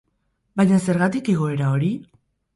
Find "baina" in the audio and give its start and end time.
0.61-0.79